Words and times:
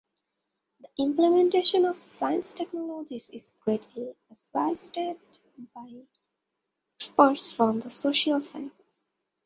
The 0.79 0.87
implementation 0.97 1.85
of 1.85 1.97
these 1.97 2.55
technologies 2.55 3.29
is 3.29 3.53
greatly 3.59 4.15
assisted 4.31 5.17
by 5.75 6.01
experts 6.97 7.51
from 7.51 7.81
the 7.81 7.91
social 7.91 8.41
sciences. 8.41 9.11